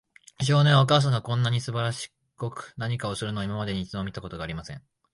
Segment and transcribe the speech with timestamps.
[0.41, 4.83] 少年は、お母さんがこんなにすばしこく何かするのを、今までに一度も見たことがありません。